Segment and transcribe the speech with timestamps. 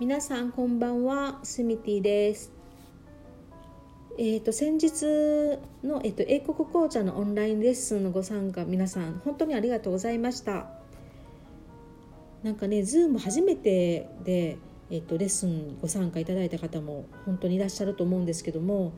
[0.00, 2.50] 皆さんこんばんはスミティです。
[4.18, 5.04] えーと、先日
[5.84, 10.66] の、えーと、英国紅茶のオンラインレッスンのご参加皆さん本当にありがとうございました。
[12.42, 14.58] なんかね Zoom 初めてで、
[14.90, 18.94] えーと、とレッスンご参加いただいた方も本当にいらっしゃると思うんですけども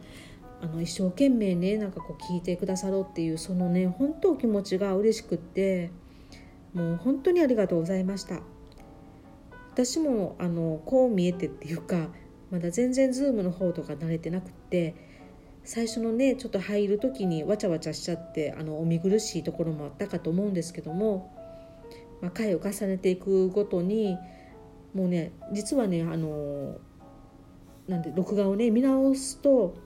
[0.62, 5.90] あの一生懸命ねなんかこう聞いてくださろうっていうそのね本当気持ちが嬉しくって
[6.72, 8.40] もう本当にありがとうございました。
[9.76, 12.08] 私もあのこう見えてっていうか
[12.50, 14.94] まだ全然 Zoom の方とか慣れてなくって
[15.64, 21.30] 最初のねちょっと入る時にわちゃわちゃしちゃってあのお見苦しいところもあったかと思うんですけども、
[22.22, 24.16] まあ、回を重ねていくごとに
[24.94, 26.78] もうね実はねあの
[27.86, 29.76] なんで録画をね見直すと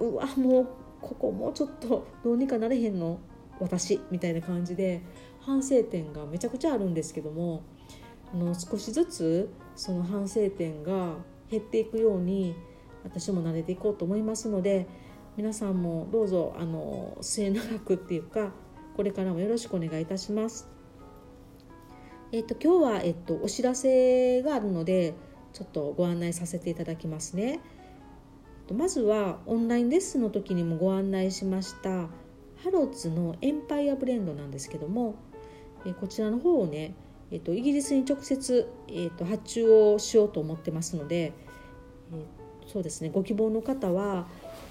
[0.00, 0.68] うわもう
[1.02, 3.20] ここもうちょっとどうにかなれへんの
[3.60, 5.02] 私みたいな感じで
[5.40, 7.62] 反省点がめちゃくちゃあるんですけども
[8.34, 11.14] あの少しずつその反省点が
[11.48, 12.56] 減っていくように
[13.04, 14.88] 私も慣れていこうと思いますので
[15.36, 18.50] 皆さんもどうぞあの末永くっていうか
[18.96, 20.68] これからもよろしくお願いいたします。
[22.32, 25.14] えっと、今日は、えっと、お知らせがあるので
[25.52, 27.60] ちょっとご案内させていただきますね。
[28.72, 35.16] まずはオンラインレッスンの時にもご案内しましたハロッツのエンパイアブレンドなんですけども
[36.00, 36.94] こちらの方をね、
[37.30, 41.32] えっと、イギリスに直接、えっと、発注をしようと思ってますので、
[42.12, 42.24] え
[42.66, 44.26] そうですねご希望の方は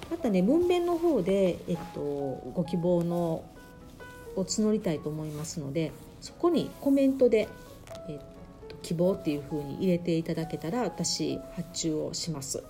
[0.09, 2.01] またね文面の方で、えっと、
[2.53, 3.43] ご希望の
[4.35, 7.47] を募りたいと思いますのでそこにコメントで、
[8.09, 8.19] えっ
[8.67, 12.63] と、希望っていうふうに入れていただけたら私発注をします。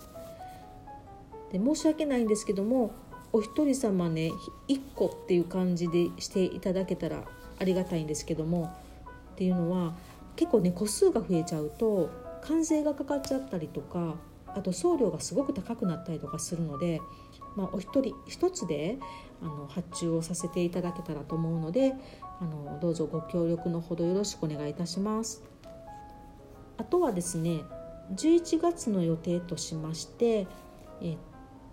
[1.52, 2.92] で申し訳ないんですけども
[3.32, 4.32] お一人様ね
[4.68, 7.24] 1個っていう感じでしていただけたら
[7.60, 8.76] ありがたいんですけども
[9.34, 9.96] っていうのは
[10.36, 12.10] 結構ね個数が増えちゃうと
[12.42, 14.16] 関税がかかっちゃったりとか
[14.48, 17.02] あと送料がすごく高くなったりとかするので、
[17.56, 19.00] まあ、お一人一つで
[19.42, 21.94] あの発注をさせていただけたらと思うので
[22.40, 25.44] あのどうぞご協力のほどよろしくお願いいたします。
[26.78, 27.62] あとはですね
[28.16, 30.48] 11月の予定としまして、
[31.02, 31.18] えっ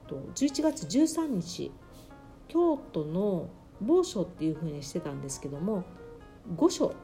[0.07, 1.73] と11月13日
[2.49, 3.49] 京都の
[3.81, 5.85] 某所っていうふうにしてたんですけども
[6.57, 6.95] 御所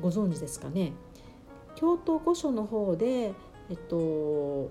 [0.00, 0.92] ご存知ですかね？
[1.76, 3.32] 京都御所の方で
[3.68, 4.70] えっと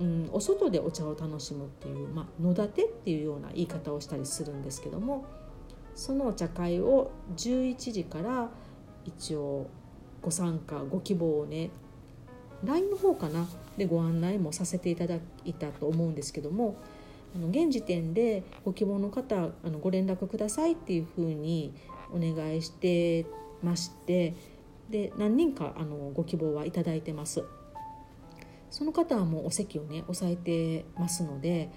[0.00, 5.26] うん、お外でお茶を楽しむっていう、まあ、野立てっていうような言い方をしたりするんですけども
[5.94, 8.48] そのお茶会を11時から
[9.04, 9.66] 一応
[10.22, 11.68] ご参加ご希望をね
[12.64, 13.46] LINE の方かな？
[13.76, 16.76] でご案内もさせていただいたと思うんですけども
[17.34, 21.74] あの現時点でご希望の方あのご連絡くださいっていうふうに
[22.10, 23.26] お願いして
[23.62, 24.34] まして
[24.90, 27.44] で何人かあのご希望はいただいてます。
[28.70, 31.70] その方はもうお席をね押さえてますので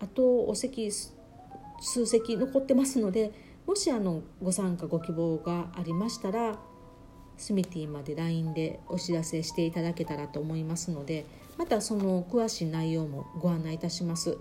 [0.00, 3.32] あとお席数席残ってますので
[3.66, 6.58] もしあのご参加ご希望がありましたら
[7.36, 11.24] スミティまで LINE でお知らせしていただけたらと思いますので
[11.56, 14.36] またその詳しい内容もご案内いたします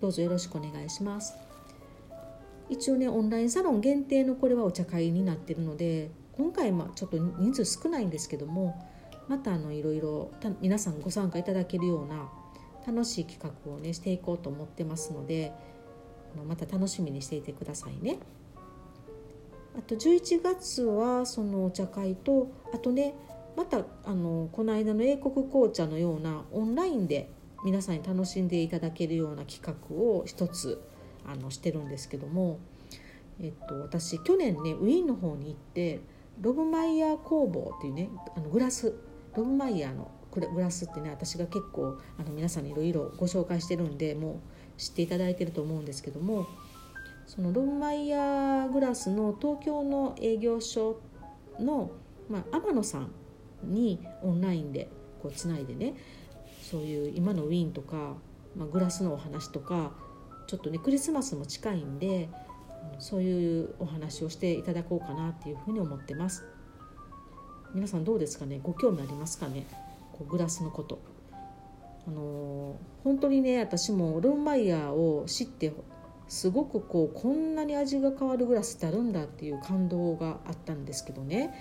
[0.00, 1.45] どうぞよろしくお願いします
[2.68, 8.82] 一応ねオンラインサロン限定のこれはお茶会になってるので今回まちょっと人数少ないんですけども
[9.28, 12.28] またあのいろいろ皆さんご参加いただけるような
[12.86, 15.52] 楽しい企画をねしていこうと思ってますので
[16.46, 18.18] また楽しみにしていてくださいね。
[19.76, 23.14] あと11月はそのお茶会とあとね
[23.56, 27.30] またあのこの間の英国紅茶のようなオンラインで
[27.64, 30.82] 皆さんに楽しんでいただけるような企画を一つ
[31.26, 32.58] あのしてるんですけども、
[33.40, 36.00] えっと、私去年ねウィーンの方に行って
[36.40, 38.94] ロブマイヤー工房っていうねあのグラス
[39.34, 44.40] ロブマイヤーのグラスってね私が結構あの皆さんにいろいろご紹介してるんでも
[44.76, 46.46] う知っていただいてると思うんですけども
[47.26, 51.00] そのロブマイヤーグラスの東京の営業所
[51.58, 51.90] の、
[52.28, 53.10] まあ、天野さん
[53.64, 54.88] にオンラインで
[55.22, 55.94] こうつないでね
[56.62, 58.14] そういう今のウィーンとか、
[58.54, 59.92] まあ、グラスのお話とか
[60.46, 62.28] ちょっとねクリスマスも近いんで
[62.98, 66.44] そういうお話をしていただこうかなっていうふうに思ってます。
[67.74, 68.60] 皆さんどうですかね？
[68.62, 69.66] ご興味ありますかね？
[70.12, 70.98] こうグラスのこと。
[72.06, 75.72] あのー、本当にね私もロンマイヤーを知って
[76.28, 81.52] すごくこうこんなに味が変わるグラスってあるんだっていう感動があったんですけどね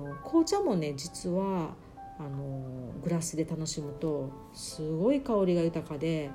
[0.00, 1.74] あの紅茶もね実は
[2.18, 6.30] あのグラスで楽しむとすごい香りが豊かで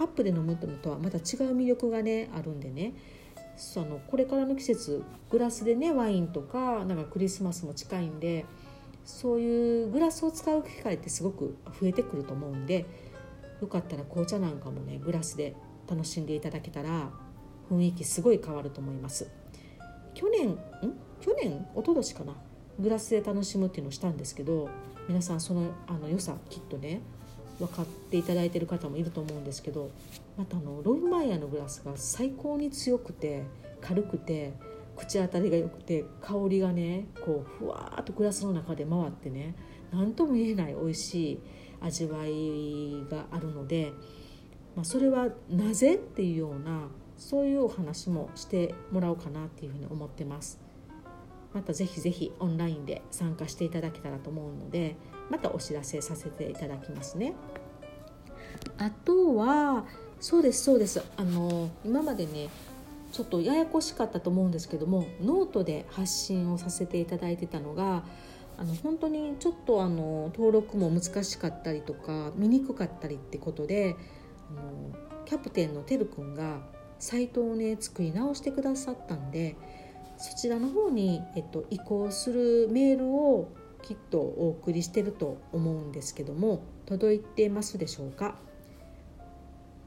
[0.00, 1.22] カップで飲むのとはまた違う
[1.54, 2.94] 魅力がねあるんでね。
[3.58, 8.46] そのこれからの季節グラスでねワインとかなんかクリスマスも近いんで
[9.04, 12.86] そういうグラスを使う機会ってすごく増えてくると思うんで
[13.60, 15.54] よかったら紅茶なんかもねグラスで
[15.86, 17.10] 楽しんでいただけたら
[17.70, 19.28] 雰囲気すごい変わると思います。
[20.14, 20.58] 去年ん？
[21.20, 21.66] 去年？
[21.74, 22.32] 一昨年かな？
[22.78, 24.70] グラスで楽しむっていうのをしたんですけど
[25.06, 27.02] 皆さんそのあの良さきっとね
[27.60, 29.90] 分かっていただいてる方もいると思うんですけど
[30.36, 33.44] またあのロイマイヤーのグラスが最高に強くて
[33.80, 34.54] 軽くて
[34.96, 39.54] 口当たりが良くて香りがねこうふわっとグラスの中で回ってね
[39.92, 41.40] 何とも言えない美味しい
[41.80, 43.92] 味わいがあるので、
[44.76, 50.58] まあ、それはなぜっていうようなそういうお話もしてもらおうかなっていうふうに思ってます。
[51.52, 54.96] またぜひぜひオンラインで参加していただけたらと思うので
[55.30, 57.34] またお知らせさせていただきますね。
[58.78, 59.84] あとは
[60.20, 62.48] そうですそうですあの今までね
[63.12, 68.04] ちょっとややこしかったと思うんですけどもノートで発信をさせていただいてたのが
[68.58, 73.96] あの本当にちょっとあの登録も難しかったりとか見にくかったりってことで
[74.50, 76.58] あのキャプテンのてるくんが
[76.98, 79.56] サイトをね作り直してくださったんで
[80.20, 83.48] そちらの方に、えっと、移行するメールを
[83.82, 88.36] きっとお送りしてると思うんですけども届いてますでしょうか？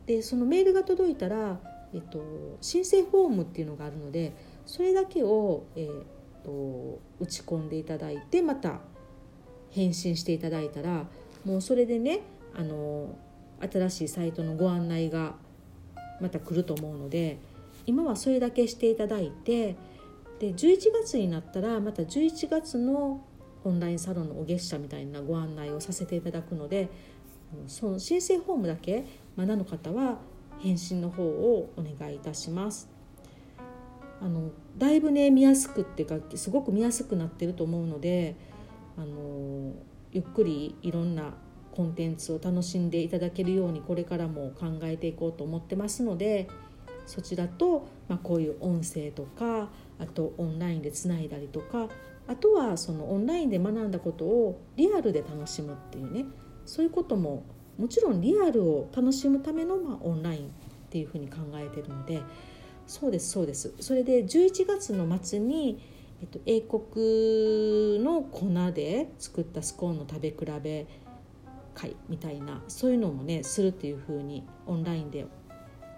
[0.07, 1.59] でそのメールが届いたら、
[1.93, 4.33] えっと、申請フォームっていうのがあるので
[4.65, 6.03] それだけを、えー、
[6.43, 8.79] と打ち込んでいただいてまた
[9.69, 11.05] 返信していただいたら
[11.45, 12.21] もうそれでね
[12.55, 13.15] あの
[13.61, 15.35] 新しいサイトのご案内が
[16.19, 17.37] また来ると思うので
[17.85, 19.75] 今はそれだけしていただいて
[20.43, 23.25] で11月になったらまた11月の
[23.63, 26.89] オンラインサロンのお月謝みたいなご案内をさせていただくので
[27.67, 29.05] その申請フォームだけ
[29.37, 30.17] まだの方は
[30.59, 32.89] 返信の方をお願いいたします。
[34.21, 38.35] あのだいぶね見やすくっていうかすごく見やすくなってると思うので
[38.97, 39.73] あの
[40.11, 41.33] ゆっくりいろんな
[41.71, 46.49] コンテンツを楽しんでいただけるようにこれからも考えていこうと思ってますので
[47.05, 49.69] そちらと、まあ、こういう音声とか
[49.99, 51.87] あとオンラインでつないだりとか
[52.27, 56.25] あとはそのオンラインで学んだことをリアルで楽しむっていうね
[56.65, 57.43] そういうことも
[57.77, 60.49] もちろんリアルを楽しむための、まあ、オンラインっ
[60.89, 62.21] ていうふうに考えてるので
[62.87, 63.73] そうですそうです。
[63.79, 65.79] それで11月の末に、
[66.21, 70.85] えっと、英国の粉で作ったスコーンの食べ比べ
[71.73, 75.25] 会みたいなそういうのもねするっていうふうにオンラインで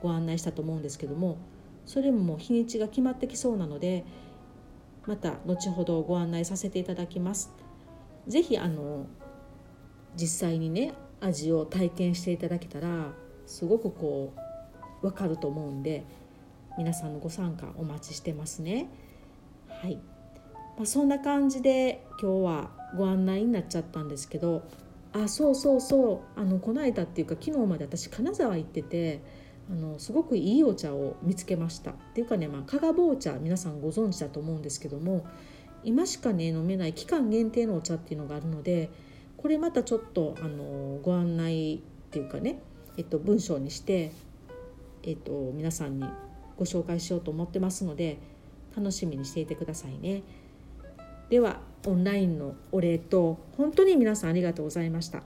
[0.01, 1.37] ご案内したと思うんですけども
[1.85, 4.05] それももう日にちが決まってきそうなので
[5.05, 7.51] また後ほどご案内させていただきます。
[8.27, 9.05] ぜひあの
[10.15, 13.11] 実際にね味を体験していただけたら
[13.45, 14.33] すごくこ
[15.01, 16.03] う分かると思うんで
[16.77, 18.89] 皆さんのご参加お待ちしてますね。
[19.67, 19.99] はい、
[20.77, 24.63] まあ、そんな感じで今日はご案内になっちゃったんですけど
[25.13, 29.21] あそうそうそうあのこの間っていうか昨日まで私金沢行ってて
[29.69, 35.25] あのすごくいいお茶を見つけましたっていうかね、まあ、加賀棒茶皆さんご存知だと思うんですけども
[35.83, 38.89] 今しかね飲めない期間限定のお茶っていうのがあるので
[39.37, 41.79] これまたちょっとあのご案内っ
[42.11, 42.59] ていうかね、
[42.97, 44.11] えっと、文章にして、
[45.03, 46.05] えっと、皆さんに
[46.57, 48.17] ご紹介しようと思ってますので
[48.75, 50.23] 楽しみにしていてくださいね。
[51.29, 55.23] ではオンラインのお礼と本当に皆さんありがとうございました。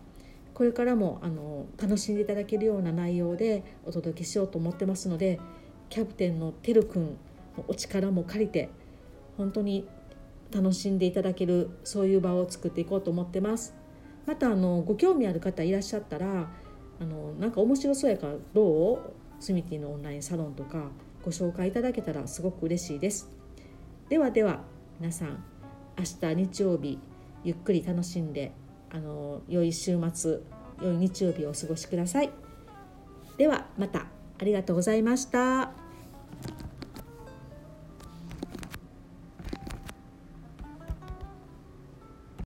[0.59, 5.39] これからもあの楽しんでいただけるような内容でお届けしようと思ってますので
[5.87, 7.17] キャプテンのてるくん
[7.55, 8.69] のお力も借りて
[9.37, 9.87] 本当に
[10.51, 13.73] 楽しんでいただけるそういう場を作っていこうと思ってます。
[14.25, 16.51] またあのご興味ある方いらっしゃったら
[16.99, 20.89] あのなんか面白そうやからどうスミティのオンラインサロンとか
[21.23, 23.29] ご紹介いただけたらすごく嬉しいです。
[24.09, 24.59] ではでは
[24.99, 25.41] 皆さん
[25.97, 26.99] 明日日曜日
[27.45, 28.51] ゆっくり楽しんで
[28.91, 30.39] あの良い週末
[30.81, 32.29] 良い日曜日をお過ごしください
[33.37, 34.05] ではまた
[34.39, 35.78] ありがとうございました。